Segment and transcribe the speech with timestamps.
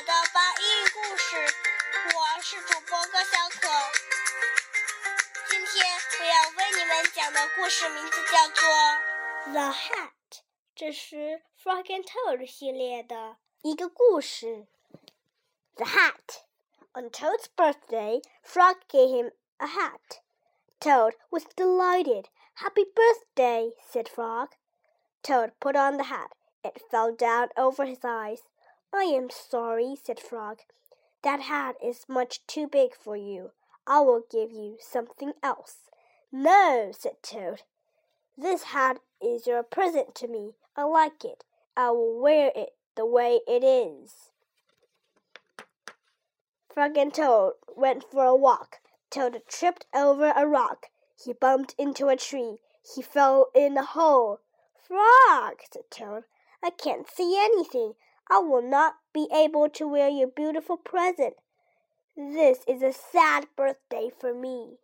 [0.00, 3.68] 的八音故事，我是主播高小可。
[5.50, 5.84] 今天
[6.18, 8.68] 我要为你们讲的故事名字叫做《
[9.52, 10.38] The Hat》，
[10.74, 14.66] 这是 Frog and Toad 系列的一个故事。
[15.74, 16.40] The Hat.
[16.94, 20.22] On Toad's birthday, Frog gave him a hat.
[20.80, 22.28] Toad was delighted.
[22.54, 24.52] Happy birthday, said Frog.
[25.22, 26.30] Toad put on the hat.
[26.62, 28.40] It fell down over his eyes.
[28.93, 30.59] I am sorry, said Frog.
[31.23, 33.51] That hat is much too big for you.
[33.87, 35.89] I will give you something else.
[36.31, 37.61] No, said Toad.
[38.37, 40.55] This hat is your present to me.
[40.75, 41.43] I like it.
[41.77, 44.31] I will wear it the way it is.
[46.73, 48.79] Frog and Toad went for a walk.
[49.09, 50.87] Toad tripped over a rock.
[51.23, 52.59] He bumped into a tree.
[52.95, 54.39] He fell in a hole.
[54.75, 56.23] Frog, said Toad,
[56.63, 57.93] I can't see anything.
[58.29, 61.35] I will not be able to wear your beautiful present.
[62.15, 64.77] This is a sad birthday for me.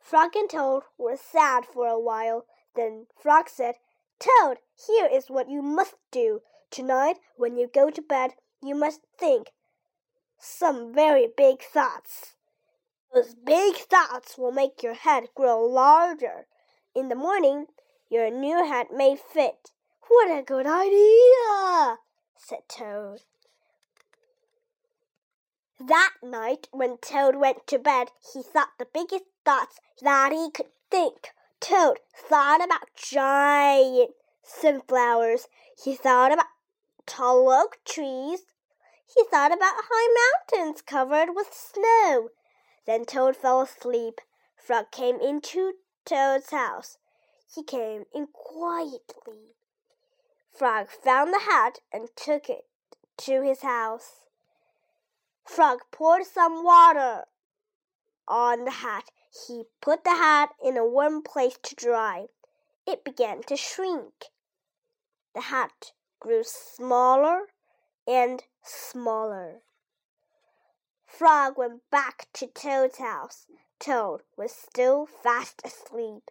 [0.00, 2.46] Frog and Toad were sad for a while.
[2.74, 3.76] Then Frog said,
[4.18, 6.40] Toad, here is what you must do.
[6.70, 9.52] Tonight, when you go to bed, you must think
[10.38, 12.34] some very big thoughts.
[13.14, 16.46] Those big thoughts will make your head grow larger.
[16.94, 17.66] In the morning,
[18.08, 19.70] your new hat may fit.
[20.08, 21.98] What a good idea!
[22.36, 23.22] Said Toad.
[25.80, 30.70] That night, when Toad went to bed, he thought the biggest thoughts that he could
[30.90, 31.32] think.
[31.60, 34.10] Toad thought about giant
[34.42, 35.48] sunflowers.
[35.82, 36.46] He thought about
[37.06, 38.42] tall oak trees.
[39.14, 42.28] He thought about high mountains covered with snow.
[42.86, 44.20] Then Toad fell asleep.
[44.56, 46.98] Frog came into Toad's house.
[47.54, 49.56] He came in quietly.
[50.54, 52.66] Frog found the hat and took it
[53.16, 54.26] to his house.
[55.44, 57.24] Frog poured some water
[58.28, 59.10] on the hat.
[59.46, 62.26] He put the hat in a warm place to dry.
[62.86, 64.26] It began to shrink.
[65.34, 67.46] The hat grew smaller
[68.06, 69.62] and smaller.
[71.06, 73.46] Frog went back to Toad's house.
[73.78, 76.30] Toad was still fast asleep.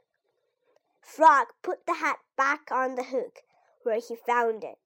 [1.02, 3.42] Frog put the hat back on the hook
[3.84, 4.78] where he found it.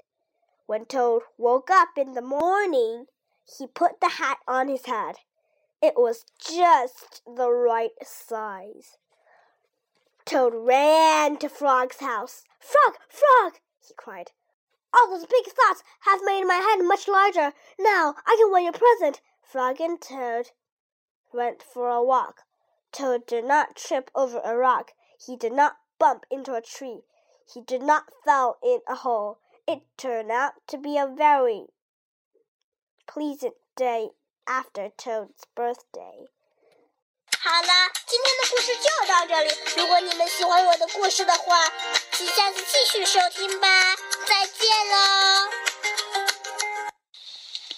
[0.66, 3.06] When Toad woke up in the morning,
[3.58, 5.18] he put the hat on his head.
[5.82, 8.98] It was just the right size.
[10.26, 12.44] Toad ran to Frog's house.
[12.60, 14.32] Frog, Frog, he cried.
[14.92, 17.54] All those big thoughts have made my head much larger.
[17.78, 19.22] Now I can wear your present.
[19.44, 20.52] Frog and Toad
[21.32, 22.42] went for a walk.
[22.92, 24.94] Toad did not trip over a rock.
[25.24, 27.02] He did not bump into a tree.
[27.53, 29.39] He did not fall in a hole.
[29.67, 31.69] It turned out to be a very
[33.06, 34.11] pleasant day
[34.47, 36.28] after Toad's birthday.
[37.43, 39.51] 好了，今天的故事就到这里。
[39.77, 41.73] 如果你们喜欢我的故事的话，
[42.12, 43.97] 请下次继续收听吧。
[44.27, 45.51] 再见喽！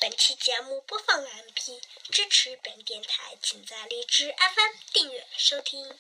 [0.00, 1.80] 本期节目播放完毕。
[2.10, 5.96] 支持本电台，请在荔枝 FM 订阅收听。